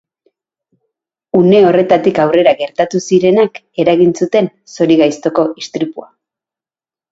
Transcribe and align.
Une 1.39 1.57
horretatik 1.65 2.21
aurrera 2.23 2.55
gertatu 2.63 3.03
zirenak 3.09 3.61
eragin 3.85 4.17
zuten 4.23 4.51
zorigaiztoko 4.79 5.47
istripua. 5.65 6.13